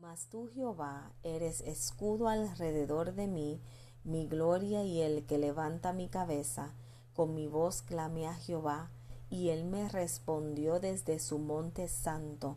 Mas 0.00 0.28
tú, 0.30 0.48
Jehová, 0.54 1.12
eres 1.24 1.60
escudo 1.60 2.28
alrededor 2.28 3.12
de 3.12 3.26
mí, 3.26 3.60
mi 4.02 4.26
gloria 4.26 4.82
y 4.82 5.02
el 5.02 5.26
que 5.26 5.36
levanta 5.36 5.92
mi 5.92 6.08
cabeza. 6.08 6.72
Con 7.12 7.34
mi 7.34 7.46
voz 7.46 7.82
clamé 7.82 8.26
a 8.26 8.32
Jehová, 8.32 8.90
y 9.28 9.50
él 9.50 9.66
me 9.66 9.90
respondió 9.90 10.80
desde 10.80 11.18
su 11.18 11.38
monte 11.38 11.86
santo. 11.86 12.56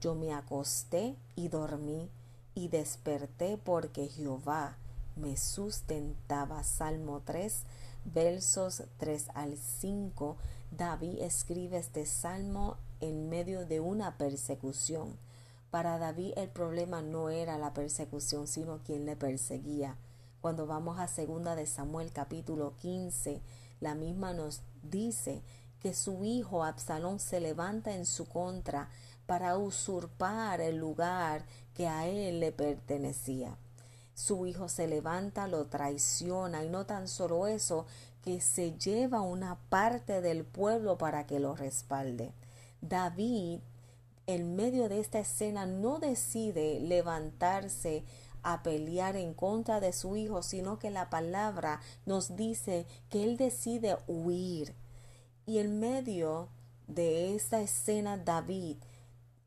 Yo 0.00 0.14
me 0.14 0.32
acosté 0.32 1.14
y 1.36 1.48
dormí, 1.48 2.10
y 2.54 2.68
desperté 2.68 3.58
porque 3.58 4.08
Jehová 4.08 4.78
me 5.14 5.36
sustentaba. 5.36 6.64
Salmo 6.64 7.20
3, 7.22 7.64
versos 8.06 8.84
3 8.96 9.26
al 9.34 9.58
5. 9.58 10.38
David 10.70 11.18
escribe 11.20 11.76
este 11.76 12.06
salmo 12.06 12.78
en 13.00 13.28
medio 13.28 13.66
de 13.66 13.78
una 13.78 14.16
persecución. 14.16 15.27
Para 15.70 15.98
David 15.98 16.32
el 16.36 16.48
problema 16.48 17.02
no 17.02 17.28
era 17.28 17.58
la 17.58 17.74
persecución, 17.74 18.46
sino 18.46 18.78
quien 18.82 19.04
le 19.04 19.16
perseguía. 19.16 19.96
Cuando 20.40 20.66
vamos 20.66 20.98
a 20.98 21.08
segunda 21.08 21.56
de 21.56 21.66
Samuel 21.66 22.10
capítulo 22.12 22.74
15, 22.76 23.42
la 23.80 23.94
misma 23.94 24.32
nos 24.32 24.62
dice 24.82 25.42
que 25.80 25.92
su 25.92 26.24
hijo 26.24 26.64
Absalón 26.64 27.20
se 27.20 27.40
levanta 27.40 27.94
en 27.94 28.06
su 28.06 28.26
contra 28.28 28.88
para 29.26 29.58
usurpar 29.58 30.60
el 30.62 30.78
lugar 30.78 31.44
que 31.74 31.86
a 31.86 32.06
él 32.06 32.40
le 32.40 32.50
pertenecía. 32.50 33.56
Su 34.14 34.46
hijo 34.46 34.68
se 34.68 34.88
levanta, 34.88 35.46
lo 35.48 35.66
traiciona 35.66 36.64
y 36.64 36.70
no 36.70 36.86
tan 36.86 37.08
solo 37.08 37.46
eso, 37.46 37.84
que 38.22 38.40
se 38.40 38.72
lleva 38.78 39.20
una 39.20 39.56
parte 39.68 40.22
del 40.22 40.44
pueblo 40.44 40.98
para 40.98 41.26
que 41.26 41.38
lo 41.38 41.54
respalde. 41.54 42.32
David 42.80 43.60
en 44.28 44.56
medio 44.56 44.90
de 44.90 45.00
esta 45.00 45.20
escena 45.20 45.64
no 45.64 45.98
decide 45.98 46.80
levantarse 46.80 48.04
a 48.42 48.62
pelear 48.62 49.16
en 49.16 49.32
contra 49.32 49.80
de 49.80 49.94
su 49.94 50.16
hijo, 50.16 50.42
sino 50.42 50.78
que 50.78 50.90
la 50.90 51.08
palabra 51.08 51.80
nos 52.04 52.36
dice 52.36 52.86
que 53.08 53.24
él 53.24 53.38
decide 53.38 53.96
huir. 54.06 54.74
Y 55.46 55.60
en 55.60 55.80
medio 55.80 56.50
de 56.88 57.34
esta 57.34 57.62
escena 57.62 58.18
David 58.18 58.76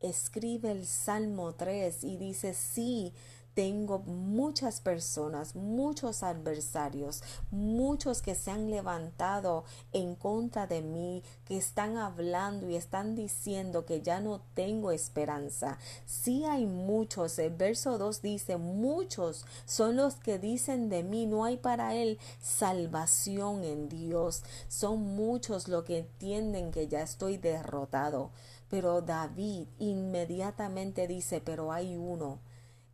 escribe 0.00 0.72
el 0.72 0.84
Salmo 0.84 1.54
3 1.54 2.02
y 2.02 2.16
dice, 2.16 2.52
sí, 2.52 3.14
tengo 3.54 3.98
muchas 4.00 4.80
personas, 4.80 5.54
muchos 5.54 6.22
adversarios, 6.22 7.22
muchos 7.50 8.22
que 8.22 8.34
se 8.34 8.50
han 8.50 8.70
levantado 8.70 9.64
en 9.92 10.14
contra 10.14 10.66
de 10.66 10.80
mí, 10.80 11.22
que 11.44 11.56
están 11.56 11.98
hablando 11.98 12.68
y 12.68 12.76
están 12.76 13.14
diciendo 13.14 13.84
que 13.84 14.00
ya 14.00 14.20
no 14.20 14.40
tengo 14.54 14.90
esperanza. 14.90 15.78
Sí 16.06 16.44
hay 16.44 16.66
muchos, 16.66 17.38
el 17.38 17.54
verso 17.54 17.98
2 17.98 18.22
dice, 18.22 18.56
muchos 18.56 19.44
son 19.66 19.96
los 19.96 20.14
que 20.16 20.38
dicen 20.38 20.88
de 20.88 21.02
mí, 21.02 21.26
no 21.26 21.44
hay 21.44 21.56
para 21.56 21.94
él 21.94 22.18
salvación 22.40 23.64
en 23.64 23.88
Dios. 23.88 24.42
Son 24.68 25.00
muchos 25.00 25.68
los 25.68 25.84
que 25.84 25.98
entienden 25.98 26.70
que 26.70 26.88
ya 26.88 27.02
estoy 27.02 27.36
derrotado. 27.36 28.30
Pero 28.70 29.02
David 29.02 29.66
inmediatamente 29.78 31.06
dice, 31.06 31.42
pero 31.44 31.72
hay 31.72 31.96
uno 31.96 32.38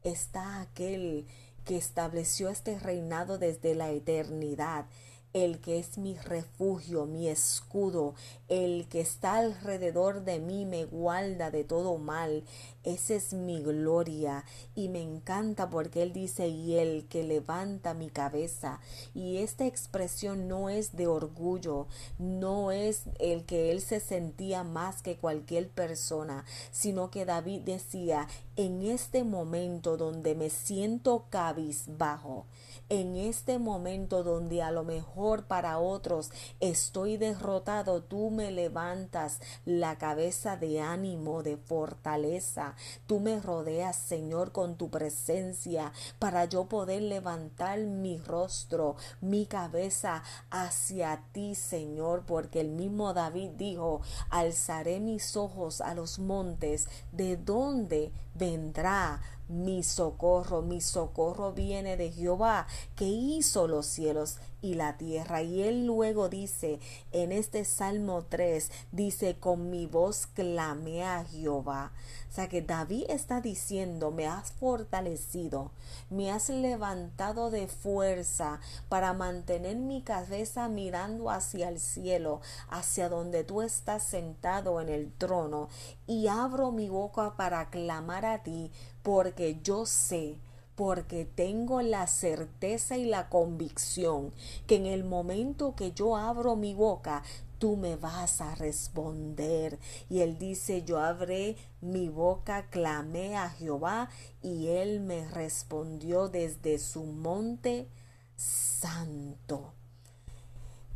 está 0.03 0.61
aquel 0.61 1.27
que 1.65 1.77
estableció 1.77 2.49
este 2.49 2.79
reinado 2.79 3.39
desde 3.39 3.75
la 3.75 3.91
eternidad 3.91 4.87
el 5.33 5.61
que 5.61 5.79
es 5.79 5.99
mi 5.99 6.17
refugio, 6.17 7.07
mi 7.07 7.29
escudo, 7.29 8.15
el 8.49 8.89
que 8.89 9.01
está 9.01 9.37
alrededor 9.37 10.25
de 10.25 10.41
mí 10.41 10.65
me 10.65 10.87
guarda 10.87 11.51
de 11.51 11.65
todo 11.65 11.99
mal. 11.99 12.45
Esa 12.85 13.15
es 13.15 13.35
mi 13.35 13.61
gloria 13.61 14.45
y 14.75 14.89
me 14.89 15.03
encanta 15.03 15.69
porque 15.69 16.03
él 16.03 16.15
dice 16.15 16.49
y 16.49 16.77
el 16.77 17.07
que 17.09 17.23
levanta 17.25 17.93
mi 17.93 18.09
cabeza. 18.09 18.81
Y 19.15 19.39
esta 19.39 19.67
expresión 19.67 20.49
no 20.49 20.71
es 20.71 20.97
de 20.97 21.07
orgullo, 21.07 21.87
no 22.19 22.73
es 22.73 23.03
el 23.19 23.45
que 23.45 23.71
él 23.71 23.83
se 23.83 24.01
sentía 24.01 24.65
más 24.65 25.03
que 25.03 25.17
cualquier 25.17 25.69
persona, 25.69 26.47
sino 26.73 27.11
que 27.11 27.27
David 27.27 27.61
decía 27.63 28.27
en 28.57 28.83
este 28.83 29.23
momento 29.23 29.97
donde 29.97 30.35
me 30.35 30.49
siento 30.49 31.27
cabizbajo, 31.29 32.47
en 32.89 33.17
este 33.17 33.59
momento 33.59 34.23
donde 34.23 34.63
a 34.63 34.71
lo 34.71 34.85
mejor 34.85 35.18
para 35.49 35.81
otros. 35.81 36.31
Estoy 36.61 37.17
derrotado, 37.17 38.03
tú 38.03 38.31
me 38.31 38.53
levantas 38.53 39.41
la 39.65 39.99
cabeza 39.99 40.57
de 40.57 40.81
ánimo, 40.81 41.43
de 41.43 41.57
fortaleza. 41.57 42.77
Tú 43.07 43.19
me 43.19 43.41
rodeas, 43.41 43.97
Señor, 43.97 44.53
con 44.53 44.77
tu 44.77 44.91
presencia 44.91 45.93
para 46.21 46.45
yo 46.45 46.67
poder 46.67 47.03
levantar 47.03 47.81
mi 47.81 48.19
rostro, 48.19 48.95
mi 49.21 49.47
cabeza 49.47 50.23
hacia 50.51 51.25
ti, 51.33 51.57
Señor, 51.57 52.25
porque 52.25 52.61
el 52.61 52.69
mismo 52.69 53.13
David 53.13 53.51
dijo, 53.57 54.03
alzaré 54.31 55.01
mis 55.01 55.37
ojos 55.37 55.81
a 55.81 55.95
los 55.95 56.21
montes, 56.21 56.89
¿de 57.11 57.37
dónde 57.37 58.13
vendrá 58.35 59.21
mi 59.49 59.83
socorro, 59.83 60.63
mi 60.63 60.81
socorro 60.81 61.53
viene 61.53 61.97
de 61.97 62.11
Jehová, 62.11 62.67
que 62.97 63.07
hizo 63.07 63.67
los 63.67 63.87
cielos 63.87 64.37
y 64.61 64.75
la 64.75 64.97
tierra. 64.97 65.43
Y 65.43 65.63
él 65.63 65.87
luego 65.87 66.29
dice 66.29 66.81
en 67.13 67.33
este 67.33 67.65
Salmo 67.65 68.25
3, 68.29 68.71
dice, 68.93 69.37
con 69.39 69.71
mi 69.71 69.87
voz 69.87 70.27
clamé 70.27 71.05
a 71.05 71.25
Jehová. 71.25 71.93
O 72.31 72.33
sea 72.33 72.49
que 72.49 72.61
David 72.61 73.05
está 73.09 73.41
diciendo, 73.41 74.11
me 74.11 74.27
has 74.27 74.53
fortalecido, 74.53 75.71
me 76.11 76.31
has 76.31 76.51
levantado 76.51 77.51
de 77.51 77.69
fuerza 77.69 78.61
para 78.89 79.15
mantener 79.15 79.77
mi 79.77 80.03
cabeza 80.03 80.69
mirando 80.69 81.31
hacia 81.31 81.69
el 81.69 81.81
cielo, 81.81 82.41
hacia 82.69 83.09
donde 83.09 83.45
tú 83.45 83.63
estás 83.63 84.03
sentado 84.03 84.81
en 84.81 84.91
el 84.91 85.11
trono, 85.11 85.69
y 86.09 86.27
abro 86.27 86.73
mi 86.73 86.89
boca 86.89 87.37
para 87.37 87.71
clamar 87.71 88.27
a 88.27 88.43
ti, 88.43 88.73
porque 89.05 89.61
yo 89.63 89.87
sé 89.87 90.39
porque 90.75 91.25
tengo 91.25 91.83
la 91.83 92.07
certeza 92.07 92.97
y 92.97 93.05
la 93.05 93.29
convicción 93.29 94.33
que 94.69 94.77
en 94.77 94.87
el 94.87 95.03
momento 95.03 95.75
que 95.75 95.91
yo 95.91 96.17
abro 96.17 96.55
mi 96.55 96.73
boca, 96.73 97.25
tú 97.59 97.77
me 97.77 97.97
vas 97.97 98.41
a 98.41 98.55
responder. 98.55 99.81
Y 100.09 100.21
él 100.21 100.39
dice, 100.39 100.85
yo 100.85 101.01
abré 101.01 101.57
mi 101.81 102.09
boca, 102.09 102.71
clamé 102.71 103.37
a 103.37 103.51
Jehová 103.51 104.09
y 104.41 104.69
él 104.69 105.01
me 105.01 105.29
respondió 105.29 106.29
desde 106.29 106.79
su 106.79 107.03
monte 107.03 107.89
santo. 108.37 109.73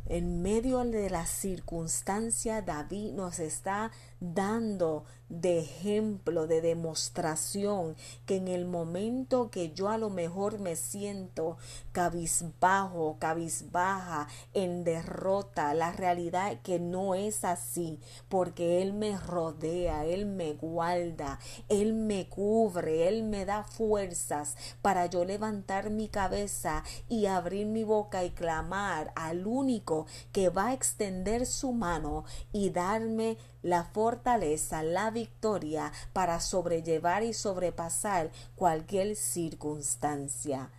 En 0.05 0.41
medio 0.41 0.79
de 0.83 1.09
la 1.09 1.25
circunstancia, 1.25 2.61
David 2.61 3.13
nos 3.13 3.39
está 3.39 3.91
dando 4.23 5.03
de 5.27 5.59
ejemplo, 5.59 6.45
de 6.45 6.61
demostración, 6.61 7.95
que 8.25 8.35
en 8.35 8.47
el 8.47 8.65
momento 8.65 9.49
que 9.49 9.71
yo 9.73 9.89
a 9.89 9.97
lo 9.97 10.09
mejor 10.11 10.59
me 10.59 10.75
siento 10.75 11.57
cabizbajo, 11.91 13.17
cabizbaja, 13.19 14.27
en 14.53 14.83
derrota, 14.83 15.73
la 15.73 15.91
realidad 15.91 16.61
que 16.61 16.79
no 16.79 17.15
es 17.15 17.43
así, 17.45 17.99
porque 18.29 18.83
Él 18.83 18.93
me 18.93 19.17
rodea, 19.17 20.05
Él 20.05 20.27
me 20.27 20.53
guarda, 20.53 21.39
Él 21.67 21.93
me 21.93 22.29
cubre, 22.29 23.07
Él 23.07 23.23
me 23.23 23.45
da 23.45 23.63
fuerzas 23.63 24.55
para 24.83 25.07
yo 25.07 25.25
levantar 25.25 25.89
mi 25.89 26.09
cabeza 26.09 26.83
y 27.09 27.25
abrir 27.25 27.65
mi 27.65 27.83
boca 27.83 28.23
y 28.23 28.29
clamar 28.29 29.11
al 29.15 29.47
único 29.47 30.05
que 30.31 30.49
va 30.49 30.67
a 30.67 30.73
extender 30.73 31.47
su 31.47 31.71
mano 31.71 32.23
y 32.51 32.69
darme 32.69 33.37
la 33.63 33.85
fortaleza, 34.13 34.83
la 34.83 35.09
victoria 35.09 35.91
para 36.13 36.39
sobrellevar 36.39 37.23
y 37.23 37.33
sobrepasar 37.33 38.29
cualquier 38.55 39.15
circunstancia. 39.15 40.69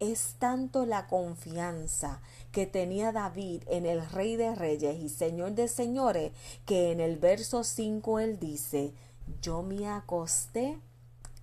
Es 0.00 0.34
tanto 0.38 0.84
la 0.84 1.06
confianza 1.06 2.20
que 2.52 2.66
tenía 2.66 3.10
David 3.10 3.62
en 3.68 3.86
el 3.86 4.06
Rey 4.10 4.36
de 4.36 4.54
Reyes 4.54 5.00
y 5.00 5.08
Señor 5.08 5.52
de 5.52 5.66
Señores 5.68 6.32
que 6.66 6.92
en 6.92 7.00
el 7.00 7.16
verso 7.16 7.64
5 7.64 8.18
él 8.18 8.38
dice, 8.38 8.92
yo 9.40 9.62
me 9.62 9.88
acosté 9.88 10.78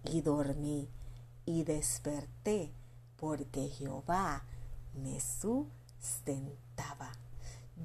y 0.04 0.22
dormí 0.22 0.90
y 1.48 1.64
desperté 1.64 2.72
porque 3.16 3.68
Jehová 3.68 4.44
me 4.94 5.20
sustentaba. 5.20 7.12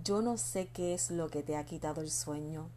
Yo 0.05 0.20
no 0.20 0.37
sé 0.37 0.69
qué 0.69 0.93
es 0.93 1.11
lo 1.11 1.31
que 1.31 1.43
te 1.43 1.56
ha 1.56 1.64
quitado 1.64 2.03
el 2.03 2.11
sueño. 2.11 2.69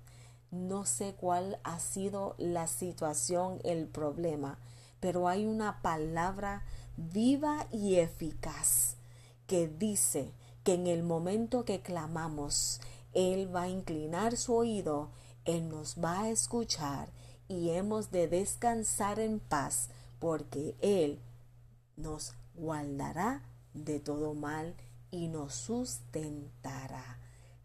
No 0.52 0.86
sé 0.86 1.16
cuál 1.16 1.60
ha 1.64 1.80
sido 1.80 2.36
la 2.38 2.68
situación, 2.68 3.60
el 3.64 3.88
problema, 3.88 4.58
pero 5.00 5.28
hay 5.28 5.46
una 5.46 5.82
palabra 5.82 6.64
viva 6.98 7.68
y 7.72 7.96
eficaz 7.96 8.96
que 9.46 9.68
dice 9.68 10.32
que 10.64 10.74
en 10.74 10.88
el 10.88 11.04
momento 11.04 11.66
que 11.66 11.82
clamamos, 11.82 12.82
Él 13.14 13.54
va 13.54 13.64
a 13.64 13.70
inclinar 13.70 14.38
su 14.38 14.56
oído, 14.56 15.10
Él 15.46 15.70
nos 15.70 15.98
va 16.04 16.22
a 16.22 16.30
escuchar 16.30 17.10
y 17.48 17.72
hemos 17.72 18.12
de 18.12 18.28
descansar 18.28 19.20
en 19.20 19.40
paz 19.40 19.90
porque 20.20 20.76
Él 20.82 21.20
nos 21.96 22.34
guardará 22.56 23.44
de 23.74 24.00
todo 24.00 24.34
mal 24.34 24.76
y 25.12 25.28
nos 25.28 25.54
sustentará. 25.54 27.20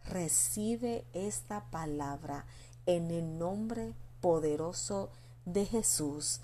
Recibe 0.04 1.04
esta 1.12 1.70
palabra 1.70 2.46
en 2.86 3.10
el 3.10 3.38
nombre 3.38 3.94
poderoso 4.20 5.10
de 5.44 5.66
Jesús. 5.66 6.40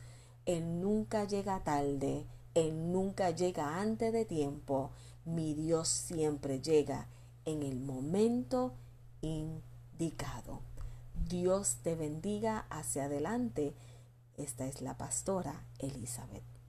Él 0.46 0.80
nunca 0.80 1.24
llega 1.24 1.62
tarde, 1.64 2.26
Él 2.54 2.92
nunca 2.92 3.30
llega 3.30 3.80
antes 3.80 4.12
de 4.12 4.24
tiempo. 4.24 4.90
Mi 5.24 5.54
Dios 5.54 5.88
siempre 5.88 6.60
llega 6.60 7.08
en 7.44 7.62
el 7.62 7.80
momento 7.80 8.72
indicado. 9.20 10.60
Dios 11.28 11.76
te 11.82 11.94
bendiga 11.94 12.66
hacia 12.70 13.04
adelante. 13.04 13.74
Esta 14.36 14.66
es 14.66 14.80
la 14.80 14.96
pastora 14.96 15.64
Elizabeth. 15.78 16.49